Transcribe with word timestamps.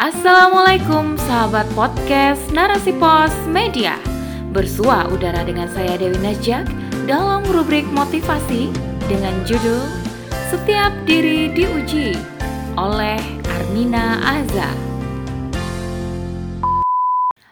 Assalamualaikum 0.00 1.20
sahabat 1.28 1.68
podcast 1.76 2.40
Narasi 2.56 2.96
Pos 2.96 3.36
Media. 3.44 4.00
Bersua 4.48 5.04
udara 5.12 5.44
dengan 5.44 5.68
saya 5.68 6.00
Dewi 6.00 6.16
Najak 6.24 6.64
dalam 7.04 7.44
rubrik 7.44 7.84
motivasi 7.92 8.72
dengan 9.12 9.36
judul 9.44 9.84
Setiap 10.48 10.88
Diri 11.04 11.52
Diuji 11.52 12.16
oleh 12.80 13.20
Armina 13.44 14.24
Azza 14.24 14.72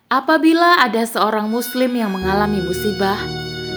Apabila 0.08 0.80
ada 0.80 1.04
seorang 1.04 1.52
muslim 1.52 2.00
yang 2.00 2.16
mengalami 2.16 2.64
musibah 2.64 3.20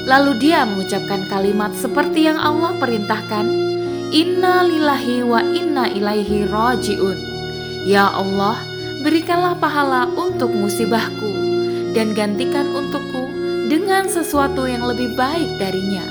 Lalu 0.08 0.48
dia 0.48 0.64
mengucapkan 0.64 1.28
kalimat 1.28 1.76
seperti 1.76 2.24
yang 2.32 2.40
Allah 2.40 2.72
perintahkan 2.80 3.52
Inna 4.16 4.64
lillahi 4.64 5.28
wa 5.28 5.44
inna 5.44 5.92
ilaihi 5.92 6.48
raji'un 6.48 7.31
Ya 7.82 8.14
Allah, 8.14 8.62
berikanlah 9.02 9.58
pahala 9.58 10.06
untuk 10.14 10.54
musibahku 10.54 11.34
dan 11.98 12.14
gantikan 12.14 12.70
untukku 12.70 13.24
dengan 13.68 14.06
sesuatu 14.06 14.70
yang 14.70 14.86
lebih 14.86 15.18
baik 15.18 15.58
darinya. 15.58 16.04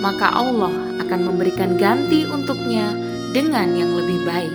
Maka 0.00 0.32
Allah 0.32 0.72
akan 1.02 1.20
memberikan 1.26 1.76
ganti 1.76 2.24
untuknya 2.24 2.94
dengan 3.34 3.74
yang 3.76 3.92
lebih 3.92 4.22
baik. 4.24 4.54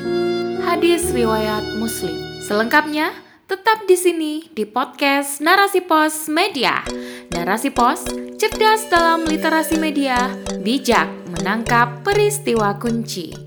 Hadis 0.65 1.13
riwayat 1.13 1.77
Muslim. 1.77 2.15
Selengkapnya 2.41 3.13
tetap 3.45 3.85
di 3.85 3.93
sini 3.93 4.33
di 4.57 4.65
podcast 4.65 5.37
Narasi 5.37 5.85
Pos 5.85 6.25
Media. 6.31 6.81
Narasi 7.29 7.69
Pos 7.69 8.01
cerdas 8.41 8.89
dalam 8.89 9.21
literasi 9.29 9.77
media, 9.77 10.33
bijak 10.65 11.05
menangkap 11.29 12.01
peristiwa 12.01 12.73
kunci. 12.81 13.44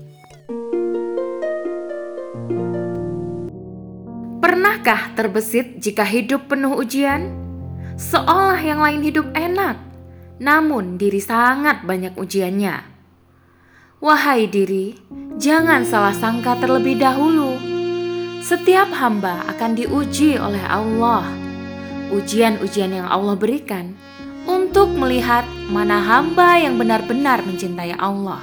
Pernahkah 4.79 5.11
terbesit 5.11 5.83
jika 5.83 6.07
hidup 6.07 6.47
penuh 6.47 6.71
ujian? 6.71 7.35
Seolah 7.99 8.63
yang 8.63 8.79
lain 8.79 9.03
hidup 9.03 9.27
enak, 9.35 9.75
namun 10.39 10.95
diri 10.95 11.19
sangat 11.19 11.83
banyak 11.83 12.15
ujiannya. 12.15 12.87
Wahai 13.99 14.47
diri, 14.47 14.95
jangan 15.35 15.83
salah 15.83 16.15
sangka 16.15 16.55
terlebih 16.63 16.95
dahulu. 16.95 17.59
Setiap 18.39 18.87
hamba 18.95 19.43
akan 19.51 19.75
diuji 19.75 20.39
oleh 20.39 20.63
Allah. 20.63 21.27
Ujian-ujian 22.15 23.03
yang 23.03 23.11
Allah 23.11 23.35
berikan 23.35 23.99
untuk 24.47 24.95
melihat 24.95 25.43
mana 25.67 25.99
hamba 25.99 26.55
yang 26.55 26.79
benar-benar 26.79 27.43
mencintai 27.43 27.99
Allah. 27.99 28.39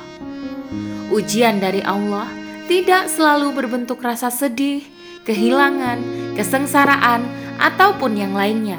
Ujian 1.08 1.64
dari 1.64 1.80
Allah 1.80 2.28
tidak 2.68 3.08
selalu 3.08 3.56
berbentuk 3.56 4.04
rasa 4.04 4.28
sedih, 4.28 4.84
kehilangan, 5.24 6.25
kesengsaraan, 6.36 7.24
ataupun 7.56 8.14
yang 8.20 8.36
lainnya. 8.36 8.78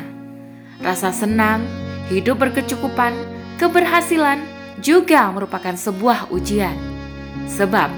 Rasa 0.77 1.09
senang, 1.09 1.65
hidup 2.13 2.37
berkecukupan, 2.37 3.13
keberhasilan 3.57 4.39
juga 4.77 5.33
merupakan 5.33 5.73
sebuah 5.73 6.29
ujian. 6.29 6.77
Sebab 7.49 7.89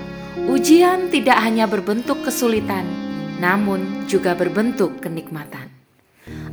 ujian 0.47 1.11
tidak 1.11 1.43
hanya 1.43 1.67
berbentuk 1.67 2.23
kesulitan, 2.23 2.87
namun 3.43 4.07
juga 4.07 4.31
berbentuk 4.33 5.03
kenikmatan. 5.03 5.67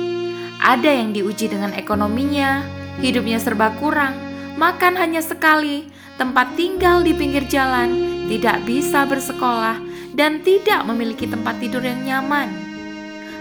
Ada 0.57 0.89
yang 0.89 1.13
diuji 1.13 1.53
dengan 1.53 1.77
ekonominya, 1.77 2.65
hidupnya 2.97 3.37
serba 3.37 3.69
kurang, 3.77 4.17
makan 4.57 4.97
hanya 4.97 5.21
sekali, 5.21 5.85
tempat 6.17 6.57
tinggal 6.57 7.05
di 7.05 7.13
pinggir 7.13 7.45
jalan, 7.45 8.25
tidak 8.25 8.65
bisa 8.65 9.05
bersekolah, 9.05 9.77
dan 10.17 10.41
tidak 10.41 10.81
memiliki 10.89 11.29
tempat 11.29 11.61
tidur 11.61 11.85
yang 11.85 12.01
nyaman. 12.01 12.49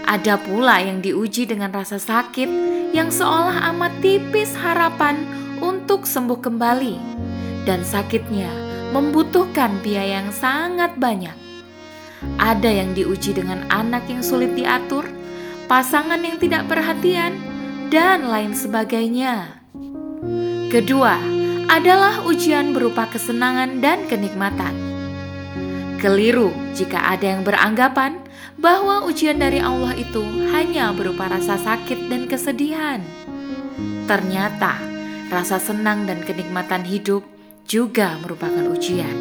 Ada 0.05 0.37
pula 0.37 0.77
yang 0.77 1.01
diuji 1.01 1.49
dengan 1.49 1.73
rasa 1.73 1.97
sakit 1.97 2.49
yang 2.93 3.09
seolah 3.09 3.73
amat 3.73 3.97
tipis 4.01 4.53
harapan 4.57 5.39
untuk 5.89 6.05
sembuh 6.05 6.37
kembali, 6.37 6.95
dan 7.65 7.81
sakitnya 7.81 8.45
membutuhkan 8.93 9.81
biaya 9.81 10.21
yang 10.21 10.29
sangat 10.29 10.93
banyak. 11.01 11.33
Ada 12.37 12.69
yang 12.69 12.93
diuji 12.93 13.33
dengan 13.33 13.65
anak 13.73 14.05
yang 14.05 14.21
sulit 14.21 14.53
diatur, 14.53 15.09
pasangan 15.65 16.21
yang 16.21 16.37
tidak 16.37 16.69
perhatian, 16.69 17.41
dan 17.89 18.29
lain 18.29 18.53
sebagainya. 18.53 19.65
Kedua 20.69 21.17
adalah 21.65 22.21
ujian 22.21 22.69
berupa 22.69 23.09
kesenangan 23.09 23.81
dan 23.81 24.05
kenikmatan. 24.05 24.77
Keliru 25.97 26.53
jika 26.77 27.01
ada 27.17 27.33
yang 27.33 27.41
beranggapan 27.41 28.21
bahwa 28.61 29.09
ujian 29.09 29.41
dari 29.41 29.57
Allah 29.57 29.97
itu 29.97 30.21
hanya 30.53 30.93
berupa 30.93 31.33
rasa 31.33 31.57
sakit 31.57 32.13
dan 32.13 32.29
kesedihan. 32.29 33.01
Ternyata, 34.05 34.88
rasa 35.29 35.61
senang 35.61 36.09
dan 36.09 36.25
kenikmatan 36.25 36.81
hidup 36.81 37.21
juga 37.69 38.17
merupakan 38.25 38.65
ujian. 38.73 39.13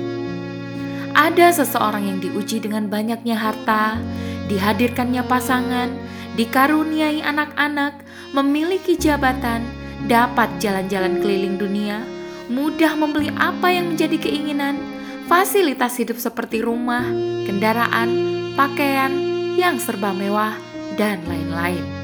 Ada 1.13 1.63
seseorang 1.63 2.09
yang 2.09 2.19
diuji 2.21 2.65
dengan 2.65 2.89
banyaknya 2.89 3.37
harta, 3.37 4.01
dihadirkannya 4.49 5.21
pasangan, 5.29 5.93
dikaruniai 6.41 7.21
anak-anak, 7.21 8.01
memiliki 8.33 8.97
jabatan, 8.97 9.65
dapat 10.09 10.49
jalan-jalan 10.63 11.21
keliling 11.21 11.61
dunia, 11.61 12.01
mudah 12.49 12.97
membeli 12.97 13.29
apa 13.37 13.69
yang 13.69 13.93
menjadi 13.93 14.17
keinginan, 14.17 14.81
fasilitas 15.29 16.01
hidup 16.01 16.17
seperti 16.17 16.65
rumah, 16.65 17.05
kendaraan, 17.45 18.09
pakaian 18.57 19.13
yang 19.59 19.77
serba 19.77 20.15
mewah, 20.15 20.55
dan 20.97 21.21
lain-lain. 21.27 21.98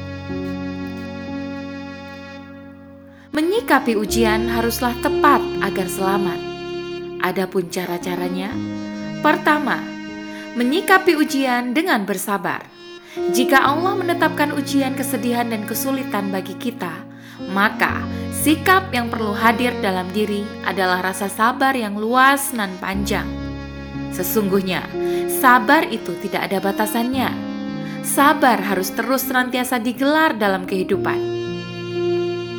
Menyikapi 3.35 3.99
ujian 3.99 4.47
haruslah 4.47 4.95
tepat 5.03 5.43
agar 5.59 5.91
selamat. 5.91 6.39
Adapun 7.19 7.67
cara-caranya, 7.67 8.47
pertama, 9.19 9.75
menyikapi 10.55 11.19
ujian 11.19 11.75
dengan 11.75 12.07
bersabar. 12.07 12.63
Jika 13.35 13.59
Allah 13.59 13.99
menetapkan 13.99 14.55
ujian 14.55 14.95
kesedihan 14.95 15.51
dan 15.51 15.67
kesulitan 15.67 16.31
bagi 16.31 16.55
kita, 16.55 16.95
maka 17.51 18.07
sikap 18.31 18.87
yang 18.95 19.11
perlu 19.11 19.35
hadir 19.35 19.75
dalam 19.83 20.07
diri 20.15 20.47
adalah 20.63 21.03
rasa 21.03 21.27
sabar 21.27 21.75
yang 21.75 21.99
luas 21.99 22.55
dan 22.55 22.71
panjang. 22.79 23.27
Sesungguhnya, 24.15 24.87
sabar 25.43 25.83
itu 25.91 26.15
tidak 26.23 26.47
ada 26.47 26.63
batasannya. 26.63 27.35
Sabar 27.99 28.63
harus 28.63 28.95
terus 28.95 29.27
senantiasa 29.27 29.75
digelar 29.83 30.39
dalam 30.39 30.63
kehidupan 30.63 31.34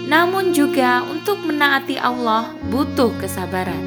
namun 0.07 0.55
juga 0.55 1.03
untuk 1.03 1.43
menaati 1.43 1.99
Allah 1.99 2.55
butuh 2.71 3.11
kesabaran. 3.19 3.83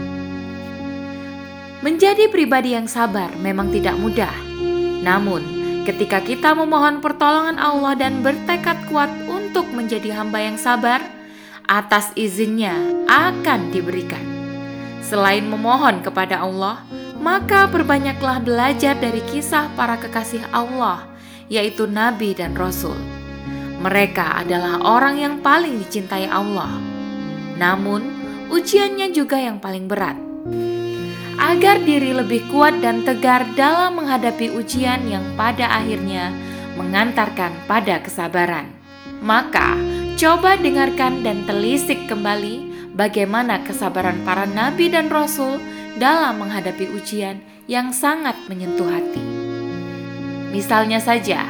Menjadi 1.80 2.28
pribadi 2.28 2.76
yang 2.76 2.92
sabar 2.92 3.32
memang 3.40 3.72
tidak 3.72 3.96
mudah, 3.96 4.36
namun 5.00 5.40
ketika 5.88 6.20
kita 6.20 6.52
memohon 6.52 7.00
pertolongan 7.00 7.56
Allah 7.56 7.96
dan 7.96 8.20
bertekad 8.20 8.92
kuat 8.92 9.08
untuk 9.32 9.64
menjadi 9.72 10.20
hamba 10.20 10.44
yang 10.44 10.60
sabar, 10.60 11.00
atas 11.64 12.12
izinnya 12.20 12.76
akan 13.08 13.72
diberikan. 13.72 14.22
Selain 15.00 15.48
memohon 15.48 16.04
kepada 16.04 16.44
Allah, 16.44 16.84
maka 17.24 17.72
perbanyaklah 17.72 18.44
belajar 18.44 19.00
dari 19.00 19.24
kisah 19.24 19.72
para 19.80 19.96
kekasih 19.96 20.44
Allah, 20.52 21.08
yaitu 21.48 21.88
nabi 21.88 22.36
dan 22.36 22.60
rasul. 22.60 23.19
Mereka 23.80 24.44
adalah 24.44 24.84
orang 24.84 25.16
yang 25.16 25.36
paling 25.40 25.80
dicintai 25.80 26.28
Allah. 26.28 26.76
Namun, 27.56 28.04
ujiannya 28.52 29.16
juga 29.16 29.40
yang 29.40 29.64
paling 29.64 29.88
berat. 29.88 30.18
agar 31.40 31.80
diri 31.88 32.12
lebih 32.12 32.52
kuat 32.52 32.84
dan 32.84 33.08
tegar 33.08 33.48
dalam 33.56 33.96
menghadapi 33.96 34.52
ujian 34.52 35.08
yang 35.08 35.24
pada 35.40 35.72
akhirnya 35.72 36.36
mengantarkan 36.76 37.56
pada 37.64 38.04
kesabaran. 38.04 38.68
Maka, 39.24 39.80
coba 40.20 40.60
dengarkan 40.60 41.24
dan 41.24 41.48
telisik 41.48 42.12
kembali 42.12 42.92
bagaimana 42.92 43.64
kesabaran 43.64 44.20
para 44.28 44.44
nabi 44.52 44.92
dan 44.92 45.08
rasul 45.08 45.64
dalam 45.96 46.44
menghadapi 46.44 46.92
ujian 46.92 47.40
yang 47.72 47.96
sangat 47.96 48.36
menyentuh 48.52 48.92
hati. 48.92 49.24
Misalnya 50.52 51.00
saja, 51.00 51.48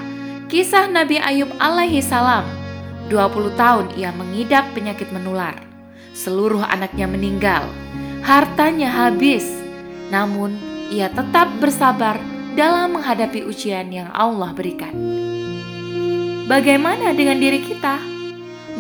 kisah 0.50 0.90
Nabi 0.90 1.22
Ayub 1.22 1.54
alaihi 1.62 2.02
salam. 2.02 2.42
20 3.14 3.54
tahun 3.54 3.86
ia 3.94 4.10
mengidap 4.10 4.74
penyakit 4.74 5.14
menular. 5.14 5.54
Seluruh 6.18 6.66
anaknya 6.66 7.06
meninggal, 7.06 7.70
hartanya 8.26 8.90
habis, 8.90 9.46
namun, 10.10 10.58
ia 10.90 11.06
tetap 11.14 11.54
bersabar 11.62 12.18
dalam 12.58 12.98
menghadapi 12.98 13.46
ujian 13.46 13.94
yang 13.94 14.10
Allah 14.10 14.50
berikan. 14.52 14.92
Bagaimana 16.50 17.14
dengan 17.14 17.38
diri 17.38 17.62
kita? 17.62 18.02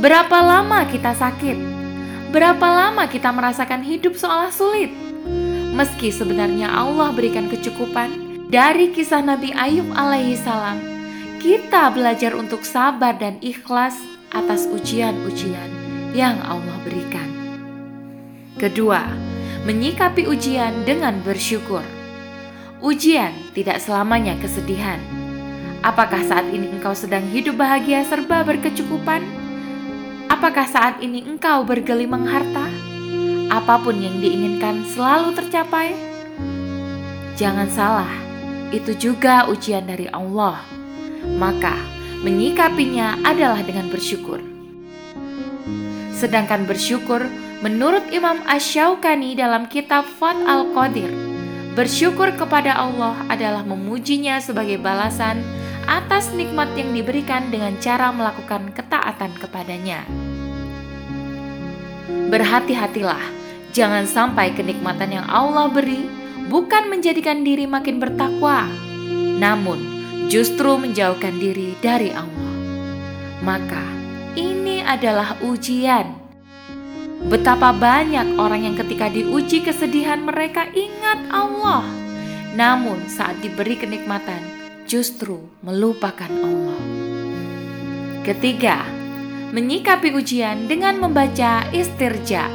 Berapa 0.01 0.41
lama 0.41 0.89
kita 0.89 1.13
sakit? 1.13 1.57
Berapa 2.33 2.65
lama 2.65 3.05
kita 3.05 3.29
merasakan 3.29 3.85
hidup 3.85 4.17
seolah 4.17 4.49
sulit? 4.49 4.89
Meski 5.77 6.09
sebenarnya 6.09 6.65
Allah 6.65 7.13
berikan 7.13 7.45
kecukupan, 7.45 8.09
dari 8.49 8.89
kisah 8.89 9.21
Nabi 9.21 9.53
Ayub 9.53 9.85
alaihi 9.93 10.33
salam, 10.33 10.88
kita 11.39 11.87
belajar 11.95 12.35
untuk 12.35 12.67
sabar 12.67 13.15
dan 13.15 13.39
ikhlas 13.39 13.95
atas 14.35 14.67
ujian-ujian 14.67 15.71
yang 16.11 16.35
Allah 16.43 16.75
berikan. 16.83 17.31
Kedua, 18.59 19.07
menyikapi 19.63 20.27
ujian 20.27 20.83
dengan 20.83 21.23
bersyukur. 21.23 21.81
Ujian 22.83 23.31
tidak 23.55 23.79
selamanya 23.79 24.35
kesedihan. 24.43 24.99
Apakah 25.79 26.19
saat 26.27 26.51
ini 26.51 26.67
engkau 26.75 26.91
sedang 26.91 27.23
hidup 27.31 27.55
bahagia 27.55 28.03
serba 28.03 28.43
berkecukupan? 28.43 29.23
Apakah 30.27 30.67
saat 30.67 30.99
ini 30.99 31.23
engkau 31.23 31.63
bergelimang 31.63 32.27
harta? 32.27 32.67
Apa 33.47 33.79
pun 33.79 33.95
yang 33.95 34.19
diinginkan 34.19 34.83
selalu 34.91 35.31
tercapai? 35.39 35.95
Jangan 37.39 37.71
salah, 37.71 38.11
itu 38.75 38.91
juga 38.91 39.47
ujian 39.47 39.87
dari 39.87 40.11
Allah. 40.11 40.78
Maka, 41.37 41.77
menyikapinya 42.25 43.21
adalah 43.21 43.61
dengan 43.61 43.91
bersyukur. 43.91 44.41
Sedangkan 46.15 46.65
bersyukur 46.65 47.27
Menurut 47.59 48.07
Imam 48.15 48.39
Ash-Shawqani 48.47 49.35
dalam 49.35 49.67
kitab 49.67 50.07
Fat 50.07 50.39
al-Qadir, 50.47 51.11
bersyukur 51.75 52.31
kepada 52.39 52.71
Allah 52.71 53.19
adalah 53.27 53.67
memujinya 53.67 54.39
sebagai 54.39 54.79
balasan 54.79 55.43
atas 55.83 56.31
nikmat 56.31 56.71
yang 56.79 56.95
diberikan 56.95 57.51
dengan 57.51 57.75
cara 57.83 58.15
melakukan 58.15 58.71
ketaatan 58.71 59.35
kepadanya. 59.43 60.07
Berhati-hatilah, 62.31 63.19
jangan 63.75 64.07
sampai 64.07 64.55
kenikmatan 64.55 65.19
yang 65.19 65.27
Allah 65.27 65.67
beri 65.67 66.07
bukan 66.47 66.87
menjadikan 66.87 67.43
diri 67.43 67.67
makin 67.67 67.99
bertakwa, 67.99 68.71
namun 69.35 69.98
justru 70.29 70.77
menjauhkan 70.77 71.41
diri 71.41 71.73
dari 71.81 72.13
Allah. 72.13 72.53
Maka, 73.41 73.83
ini 74.37 74.85
adalah 74.85 75.35
ujian 75.41 76.29
Betapa 77.19 77.75
banyak 77.75 78.39
orang 78.39 78.63
yang 78.63 78.75
ketika 78.79 79.11
diuji 79.11 79.59
kesedihan 79.59 80.23
mereka 80.23 80.71
ingat 80.71 81.19
Allah, 81.27 81.83
namun 82.55 83.11
saat 83.11 83.43
diberi 83.43 83.75
kenikmatan 83.75 84.39
justru 84.87 85.51
melupakan 85.59 86.31
Allah. 86.31 86.79
Ketiga, 88.23 88.87
menyikapi 89.51 90.15
ujian 90.15 90.71
dengan 90.71 90.95
membaca 90.95 91.67
istirja. 91.75 92.47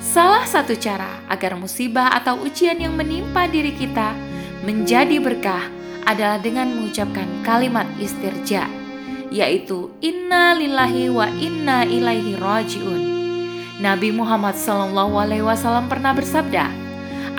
Salah 0.00 0.48
satu 0.48 0.72
cara 0.80 1.20
agar 1.28 1.60
musibah 1.60 2.16
atau 2.16 2.40
ujian 2.48 2.80
yang 2.80 2.96
menimpa 2.96 3.44
diri 3.44 3.76
kita 3.76 4.16
menjadi 4.64 5.20
berkah 5.20 5.68
adalah 6.04 6.38
dengan 6.38 6.70
mengucapkan 6.72 7.26
kalimat 7.46 7.86
istirja, 7.98 8.66
yaitu 9.32 9.90
Inna 10.04 10.52
lillahi 10.52 11.08
wa 11.08 11.26
inna 11.28 11.88
ilaihi 11.88 12.36
rajiun. 12.36 13.02
Nabi 13.82 14.14
Muhammad 14.14 14.54
SAW 14.54 15.90
pernah 15.90 16.12
bersabda, 16.14 16.70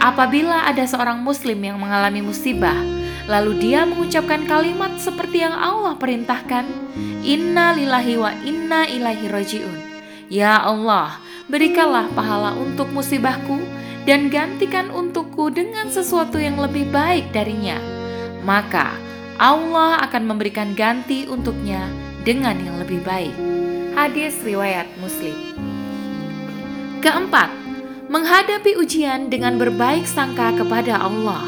apabila 0.02 0.68
ada 0.68 0.84
seorang 0.84 1.24
Muslim 1.24 1.62
yang 1.64 1.80
mengalami 1.80 2.20
musibah, 2.20 2.76
lalu 3.32 3.56
dia 3.62 3.88
mengucapkan 3.88 4.44
kalimat 4.44 4.92
seperti 5.00 5.46
yang 5.46 5.56
Allah 5.56 5.96
perintahkan, 5.96 6.68
Inna 7.24 7.72
lillahi 7.72 8.20
wa 8.20 8.32
inna 8.44 8.84
ilaihi 8.84 9.32
rajiun. 9.32 9.80
Ya 10.28 10.60
Allah, 10.60 11.22
berikanlah 11.48 12.12
pahala 12.12 12.52
untuk 12.60 12.92
musibahku 12.92 13.64
dan 14.04 14.28
gantikan 14.28 14.92
untukku 14.92 15.48
dengan 15.48 15.88
sesuatu 15.88 16.36
yang 16.36 16.60
lebih 16.60 16.92
baik 16.92 17.32
darinya. 17.32 17.93
Maka 18.44 18.94
Allah 19.40 20.04
akan 20.04 20.24
memberikan 20.30 20.76
ganti 20.76 21.26
untuknya 21.26 21.88
dengan 22.28 22.60
yang 22.60 22.78
lebih 22.80 23.04
baik. 23.04 23.34
Hadis 23.96 24.40
riwayat 24.44 24.88
Muslim. 25.00 25.36
Keempat, 27.04 27.52
menghadapi 28.08 28.80
ujian 28.80 29.28
dengan 29.28 29.60
berbaik 29.60 30.08
sangka 30.08 30.56
kepada 30.56 31.02
Allah. 31.02 31.44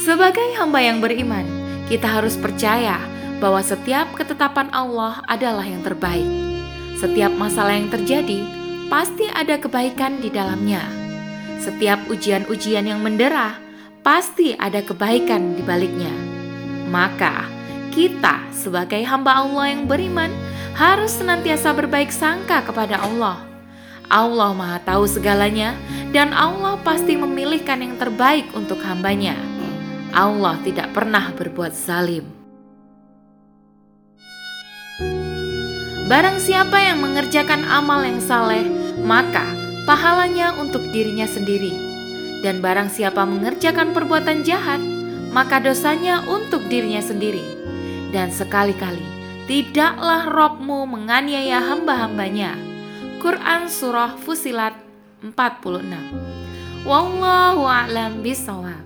Sebagai 0.00 0.56
hamba 0.56 0.80
yang 0.80 1.02
beriman, 1.02 1.44
kita 1.90 2.06
harus 2.08 2.38
percaya 2.38 3.02
bahwa 3.42 3.60
setiap 3.60 4.08
ketetapan 4.16 4.72
Allah 4.72 5.20
adalah 5.28 5.64
yang 5.64 5.84
terbaik. 5.84 6.24
Setiap 6.96 7.34
masalah 7.36 7.76
yang 7.76 7.92
terjadi 7.92 8.40
pasti 8.88 9.28
ada 9.28 9.60
kebaikan 9.60 10.22
di 10.24 10.32
dalamnya. 10.32 10.80
Setiap 11.60 12.08
ujian-ujian 12.08 12.88
yang 12.88 13.04
mendera 13.04 13.65
pasti 14.06 14.54
ada 14.54 14.78
kebaikan 14.86 15.58
di 15.58 15.66
baliknya. 15.66 16.14
Maka, 16.86 17.50
kita 17.90 18.46
sebagai 18.54 19.02
hamba 19.02 19.42
Allah 19.42 19.74
yang 19.74 19.90
beriman 19.90 20.30
harus 20.78 21.18
senantiasa 21.18 21.74
berbaik 21.74 22.14
sangka 22.14 22.62
kepada 22.62 23.02
Allah 23.02 23.56
Allah 24.06 24.54
Maha 24.54 24.78
Tahu 24.86 25.04
segalanya, 25.10 25.74
dan 26.14 26.30
Allah 26.30 26.78
pasti 26.86 27.18
memilihkan 27.18 27.82
yang 27.82 27.94
terbaik 27.98 28.46
untuk 28.54 28.78
hambanya. 28.86 29.34
Allah 30.14 30.56
tidak 30.62 30.94
pernah 30.94 31.34
berbuat 31.34 31.74
zalim. 31.74 32.22
Barang 36.06 36.38
siapa 36.38 36.78
yang 36.78 37.02
mengerjakan 37.02 37.66
amal 37.66 38.06
yang 38.06 38.22
saleh, 38.22 38.62
maka 39.02 39.42
pahalanya 39.90 40.54
untuk 40.54 40.86
dirinya 40.94 41.26
sendiri. 41.26 41.95
Dan 42.40 42.64
barang 42.64 42.88
siapa 42.92 43.24
mengerjakan 43.24 43.92
perbuatan 43.92 44.46
jahat, 44.46 44.80
maka 45.34 45.60
dosanya 45.60 46.24
untuk 46.24 46.64
dirinya 46.70 47.04
sendiri. 47.04 47.42
Dan 48.14 48.32
sekali-kali, 48.32 49.02
tidaklah 49.50 50.30
Robmu 50.30 50.88
menganiaya 50.88 51.60
hamba-hambanya. 51.60 52.56
Quran 53.18 53.66
Surah 53.66 54.14
Fusilat 54.22 54.78
46 55.18 56.86
Wallahu 56.86 57.66
a'lam 57.66 58.22
bisawab 58.22 58.85